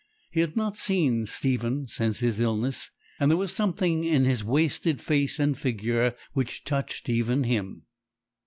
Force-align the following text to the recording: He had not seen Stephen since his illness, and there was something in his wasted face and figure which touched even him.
He 0.31 0.39
had 0.39 0.57
not 0.57 0.75
seen 0.75 1.27
Stephen 1.27 1.85
since 1.85 2.21
his 2.21 2.39
illness, 2.39 2.89
and 3.19 3.29
there 3.29 3.37
was 3.37 3.53
something 3.53 4.03
in 4.03 4.25
his 4.25 4.43
wasted 4.43 4.99
face 4.99 5.37
and 5.37 5.55
figure 5.55 6.15
which 6.33 6.63
touched 6.63 7.07
even 7.07 7.43
him. 7.43 7.83